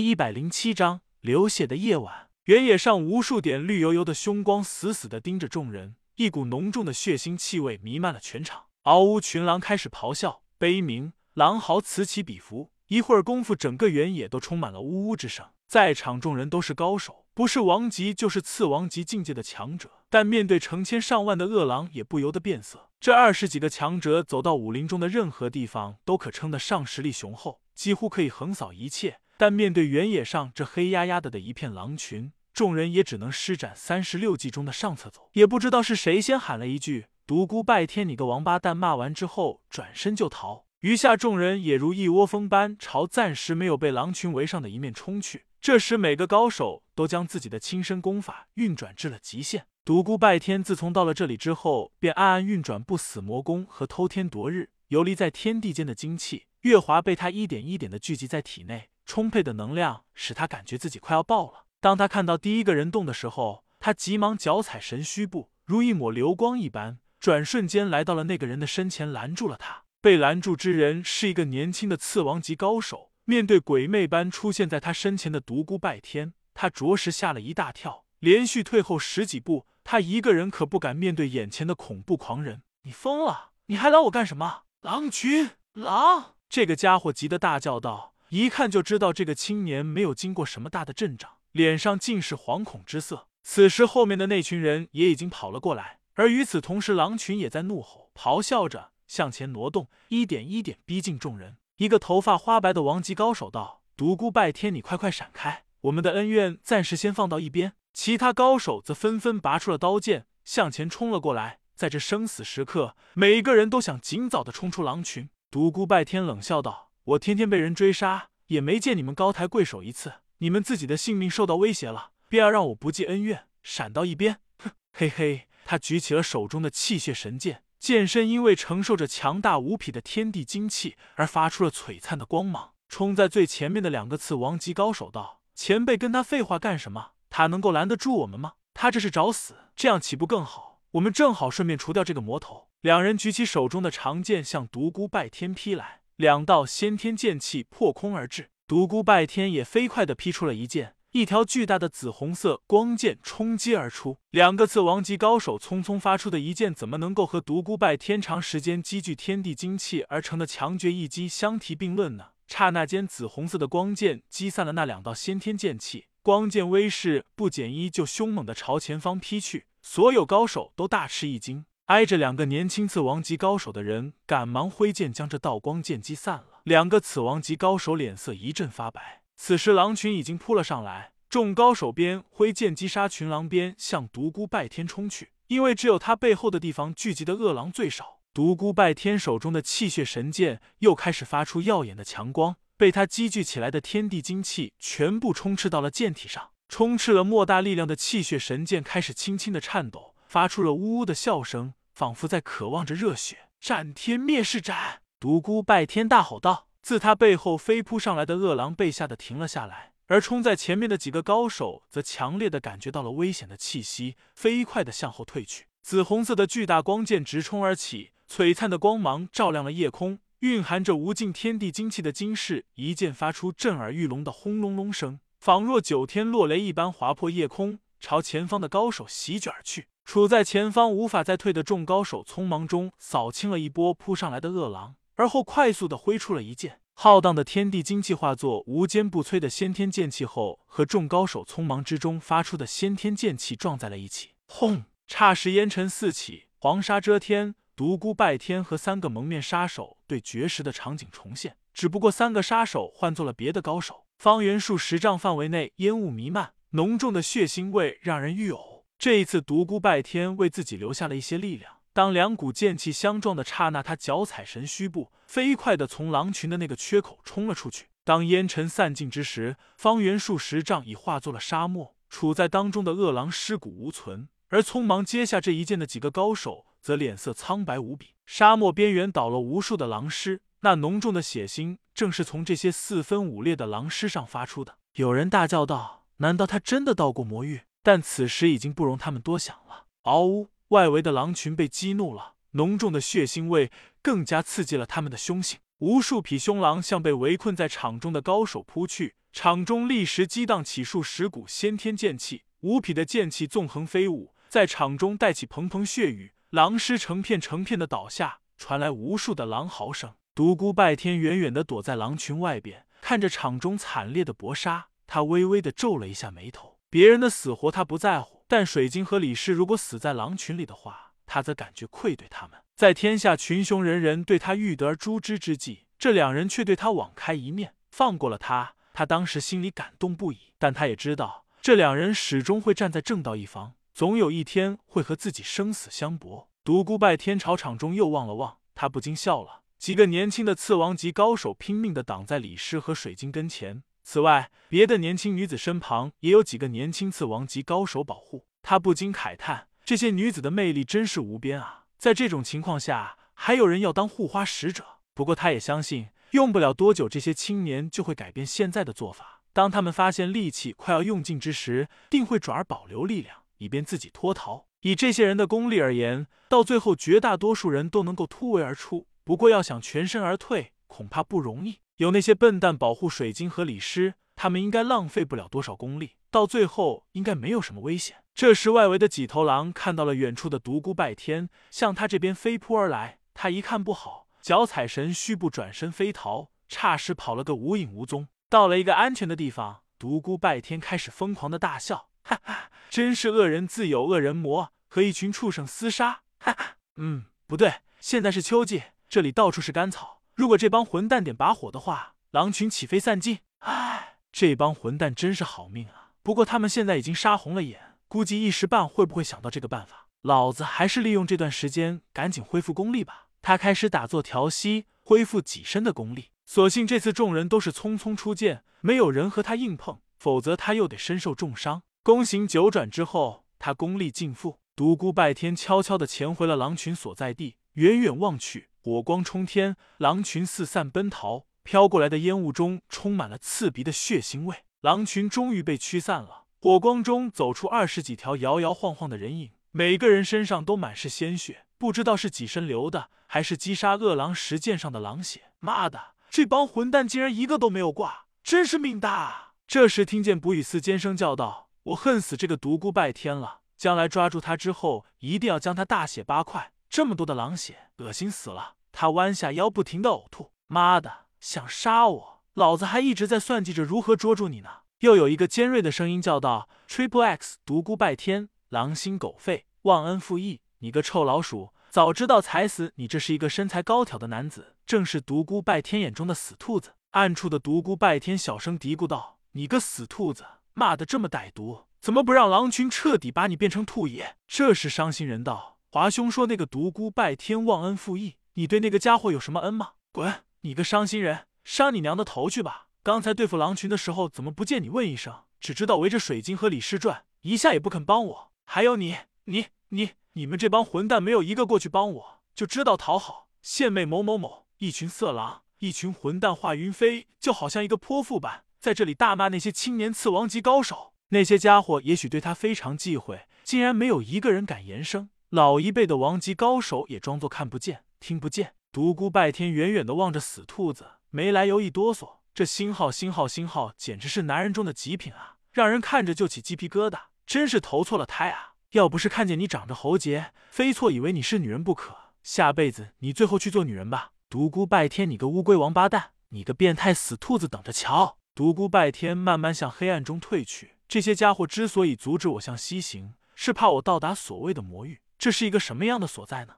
[0.00, 2.28] 一百零七章流血的夜晚。
[2.44, 8.64] 原野上无数点绿油油的凶光死死的盯着众人，一股浓重的血腥气味弥漫了全场。
[8.84, 9.20] 嗷呜！
[9.20, 12.72] 群狼开始咆哮、悲鸣，狼嚎此起彼伏。
[12.88, 15.46] 一会儿功夫，整个原野都充满了呜呜之声。
[15.68, 22.88] 在场众人都是高手，不是王级就是次王级境界的强者，但面对成千上万的恶狼，也不由得变色。
[22.98, 29.19] 这二十几个强者走到武林中的任何地方，都可称得上实力雄厚，几乎可以横扫一切。
[29.40, 35.30] 但面对原野上这黑压压的的一片狼群，众人也只能施展三十六计中的上策走。
[35.32, 40.66] 也不知道是谁先喊了一句“独孤拜天，你个王八蛋”，骂完之后转身就逃。
[40.80, 45.46] 余下众人也如一窝蜂般朝暂时没有被狼群围上的一面冲去。
[45.62, 49.64] 这时，每个高手都将自己的亲身功法运转至了极限。
[49.86, 56.44] 独孤拜天自从到了这里之后，便暗暗运转不死魔功和偷天夺日、游离在天地间的精气。
[56.60, 58.89] 月华被他一点一点的聚集在体内。
[59.10, 61.64] 充沛的能量使他感觉自己快要爆了。
[61.80, 69.82] 当他看到第一个人动的时候，他急忙脚踩神虚步，如一抹流光一般，转瞬间来到了那个人的身前，拦住了他。
[70.00, 73.10] 被拦住之人是一个年轻的次王级高手。
[73.24, 79.66] 面对鬼魅般出现在他身前的独孤拜天，他着实吓了一大跳，连续退后十几步。
[79.82, 82.62] 他一个人可不敢面对眼前的恐怖狂人。
[82.82, 83.50] 你疯了？
[83.66, 84.62] 你还拦我干什么？
[84.82, 86.36] 狼群，狼！
[86.48, 88.14] 这个家伙急得大叫道。
[88.30, 93.26] 一看就知道这个青年没有经过什么大的阵仗，脸上尽是惶恐之色。
[93.42, 101.56] 此时后面的那群人也已经跑了过来，而与此同时，狼群也在怒吼、咆哮着向前挪动，一点一点逼近众人。
[101.78, 111.58] 一个头发花白的王级高手道：“独孤拜天，你快快闪开，我们的恩怨暂时先放到一边。”其他高手则纷纷拔出了刀剑，向前冲了过来。
[111.74, 115.28] 在这生死时刻，每一个人都想尽早的冲出狼群。
[115.50, 116.89] 独孤拜天冷笑道。
[117.10, 120.12] 我天天被人追杀，也没见你们高抬贵手一次。
[120.38, 124.38] 你们自己的性命受到威胁了，便要让我不计恩怨，闪到一边？
[124.58, 125.48] 哼，嘿嘿。
[125.64, 132.74] 他举起了手中的气血神剑，剑身因为承受着强大无匹的天地精气而发出了璀璨的光芒。
[132.88, 137.12] 冲在最前面的两个次王级高手道：“前辈跟他废话干什么？
[137.28, 138.52] 他能够拦得住我们吗？
[138.72, 139.56] 他这是找死！
[139.74, 140.80] 这样岂不更好？
[140.92, 145.99] 我们正好顺便除掉这个魔头。”两人举起手中的长剑，向独孤拜天劈来。
[146.20, 154.18] 两道先天剑气破空而至，独孤拜天也飞快地劈出了一剑，一条巨大的紫红色光剑冲击而出。
[154.30, 162.32] 两个次王级高手匆匆发出的一剑，怎么能够和独孤拜天长时间积聚天地精气而成的强绝一击相提并论呢？
[162.46, 169.64] 刹那间，紫红色的光剑击散了那两道先天剑气，光剑威势不减，依旧凶猛地朝前方劈去。
[169.80, 171.64] 所有高手都大吃一惊。
[171.90, 176.60] 挨着两个年轻次王级高手的人，赶忙挥剑将这道光剑击散了。
[176.62, 179.22] 两个次王级高手脸色一阵发白。
[179.34, 185.32] 此时狼群已经扑了上来，众高手边挥剑击杀群狼，边向独孤拜天冲去。
[185.48, 188.20] 因为只有他背后的地方聚集的恶狼最少。
[188.32, 196.50] 独孤拜天手中的气血神剑又开始发出耀眼的强光，被他积聚起来的天地精气全部充斥到了剑体上。
[196.68, 201.74] 充斥了莫大力量的气血神剑开始轻轻的颤抖，发出了呜呜的笑声。
[202.00, 205.02] 仿佛在渴望着热血，斩天灭世斩！
[205.20, 206.66] 独孤拜天大吼道。
[206.80, 215.66] 自他背后飞扑上来的恶狼被吓得停了下来，而冲在前面的几个高手则强烈的感觉到了危险的气息，飞快的向后退去。
[215.82, 229.88] 紫红色的巨大光剑直冲而起，璀璨的光芒照亮了夜空，蕴含着无尽天地精气的金势，一剑发出震耳欲聋的轰隆隆声，仿若九天落雷一般划破夜空，朝前方的高手席卷而去。
[230.10, 236.80] 处在前方无法再退的众高手，匆忙中扫清了一波扑上来的恶狼，而后快速的挥出了一剑。
[236.94, 244.30] 浩荡的天地精气化作无坚不摧的先天剑气后，和众高手匆忙之中发出的先天剑气撞在了一起。
[244.48, 244.82] 轰！
[245.06, 247.54] 霎时烟尘四起，黄沙遮天。
[247.76, 254.06] 独孤拜天和三个蒙面杀手对决时的场景重现，只不过三个杀手换做了别的高手。
[254.18, 258.79] 方圆数十丈范围内烟雾弥漫，浓重的血腥味让人欲呕。
[259.00, 261.76] 这一次，独孤拜天为自己留下了一些力量。
[261.94, 267.86] 当两股剑气相撞的刹那，他脚踩神虚步，飞快的从狼群的那个缺口冲了出去。
[268.04, 278.08] 当烟尘散尽之时，方圆数十丈已化作了沙漠，处在当中的恶狼尸骨无存，而匆忙接下这一剑的几个高手则脸色苍白无比。
[278.26, 284.76] 沙漠边缘倒了无数的狼尸，那浓重的血腥正是从这些四分五裂的狼尸上发出的。
[284.96, 289.86] 有人大叫道：“难道他真的到过魔域？”但此时已经不容他们多想了。
[290.02, 290.48] 嗷呜！
[290.68, 295.58] 外围的狼群被激怒了，浓重的血腥味更加刺激了他们的凶性。
[295.78, 310.14] 无数匹凶狼向被围困在场中的高手扑去，场中立时激荡起数十股先天剑气，无匹的剑气纵横飞舞，在场中带起蓬蓬血雨，狼尸成片成片的倒下，传来无数的狼嚎声。
[310.34, 316.69] 独孤拜天远远的躲在狼群外边，看着场中惨烈的搏杀，他微微的皱了一下眉头。
[316.90, 322.58] 别人的死活他不在乎，但水晶和李氏如果死在狼群里的话，他则感觉愧对他们。
[322.74, 328.74] 在天下群雄人人对他欲得而诛之之际，这两人却对他网开一面，放过了他。
[328.92, 336.48] 他当时心里感动不已，但他也知道，这两人始终会站在正道一方，总有一天会和自己生死相搏。
[336.64, 339.62] 独孤拜天朝场中又望了望，他不禁笑了。
[339.78, 343.82] 几个年轻的刺王级高手拼命的挡在李师和水晶跟前，
[344.12, 348.44] 此外，别的年轻女子身旁也有几个年轻刺王级高手保护。
[348.60, 351.84] 他不禁慨叹：这些女子的魅力真是无边啊！
[351.96, 354.84] 在这种情况下，还有人要当护花使者。
[355.14, 356.08] 不过，他也相信。
[356.32, 359.42] 用不了多久，这些青年就会改变现在的做法。
[359.52, 364.66] 当他们发现力气快要用尽之时，定会转而保留力量，以便自己脱逃。
[364.80, 369.06] 以这些人的功力而言，到最后绝大多数人都能够突围而出。
[369.22, 371.78] 不过，要想全身而退，恐怕不容易。
[372.00, 378.24] 有那些笨蛋保护水晶和李师，他们应该浪费不了多少功力，到最后应该没有什么危险。
[378.34, 384.28] 这时，外围的几头狼看到了远处的独孤拜天向他这边飞扑而来，他一看不好。
[384.40, 388.28] 脚踩神虚步转身飞逃，差时跑了个无影无踪。
[388.48, 396.76] 到了一个安全的地方，独孤拜天开始疯狂的大笑，哈哈，真是恶人自有恶人磨，和一群畜生厮杀，哈哈。
[396.96, 400.19] 嗯，不对，现在是秋季，这里到处是干草。
[400.40, 403.40] 如果这帮混蛋点把火的话，狼群起飞散尽。
[403.58, 406.12] 唉，这帮混蛋真是好命啊！
[406.22, 410.06] 不过他们现在已经杀红了眼，估计一时半会不会想到这个办法。
[410.22, 413.26] 老子还是利用这段时间赶紧恢复功力吧。
[413.42, 416.30] 他开始打坐调息，恢复己身的功力。
[416.46, 421.82] 所幸这次众人都是匆匆出剑，没有人和他硬碰，否则他又得身受重伤。
[422.02, 424.58] 功行九转之后，他功力尽复。
[424.74, 434.64] 独孤拜天悄悄地潜回了狼群所在地，远远望去，火光冲天，狼群四散奔逃，飘过来的烟雾中充满了刺鼻的血腥味。
[434.80, 441.66] 狼群终于被驱散了，火光中走出二十几条摇摇晃晃的人影，每个人身上都满是鲜血。
[441.76, 445.52] 不知道是几身流的，还是击杀恶狼石剑上的狼血。
[445.58, 449.10] 妈的，这帮混蛋竟然一个都没有挂，真是命大！
[449.10, 449.52] 啊！
[449.66, 453.60] 这时听见卜雨寺尖声叫道：“我恨死这个独孤拜天了！
[453.76, 456.72] 将来抓住他之后，一定要将他大卸八块。
[456.90, 460.50] 这么多的狼血，恶心死了！”他弯下腰，不停的呕吐。
[460.66, 462.42] 妈的，想杀我？
[462.54, 464.68] 老子还一直在算计着如何捉住你呢。
[464.98, 473.06] 又有一个尖锐的声音叫道：“Triple X，独孤拜天，狼心狗肺，忘恩负义。”你个臭老鼠，早知道踩死你！
[473.06, 476.94] 这是一个身材高挑的男子，正是独孤拜天眼中的死兔子。
[477.10, 480.44] 暗处的独孤拜天小声嘀咕道：“你个死兔子，
[480.74, 489.94] 骂的这么歹毒，怎么不让狼群彻底把你变成兔爷？”这时伤心人道：“华兄说那个独孤拜天忘恩负义，你对那个家伙有什么恩吗？
[490.12, 490.44] 滚！
[490.60, 492.86] 你个伤心人，伤你娘的头去吧！
[493.02, 495.34] 刚才对付狼群的时候，怎么不见你问一声？
[495.60, 498.52] 只知道围着水晶和李氏转，一下也不肯帮我。
[498.64, 499.16] 还有你，
[499.46, 503.48] 你，你。”你们这帮混蛋没有一个过去帮我，就知道讨好。
[503.60, 506.54] 献媚某某某，一群色狼，一群混蛋。
[506.54, 511.14] 华云飞就好像一个泼妇般，在这里大骂那些青年次王级高手。
[511.30, 515.30] 那些家伙也许对他非常忌讳，竟然没有一个人敢言声。
[515.50, 518.74] 老一辈的王级高手也装作看不见、听不见。
[518.92, 522.34] 独孤拜天远远的望着死兔子，没来由一哆嗦。
[522.54, 528.74] 这星号星号星号，简直是男人中的极品啊，让人看着就起鸡皮疙瘩，真是投错了胎啊！
[528.92, 532.16] 要不是看见你长着喉结，非错以为你是女人不可。
[532.44, 534.30] 下辈子你最后去做女人吧！
[534.48, 538.38] 独孤拜天，你个乌龟王八蛋，你个变态死兔子，等着瞧！
[538.54, 540.92] 独孤拜天慢慢向黑暗中退去。
[541.08, 545.20] 这些家伙之所以阻止我向西行，是怕我到达所谓的魔域。
[545.40, 546.74] 这是一个什么样的所在呢？